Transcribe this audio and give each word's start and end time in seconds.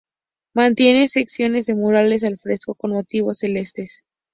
Mantiene 0.55 1.07
secciones 1.07 1.67
de 1.67 1.75
murales 1.75 2.23
al 2.23 2.39
fresco 2.39 2.73
con 2.73 2.89
motivos 2.93 3.37
celestes. 3.37 4.01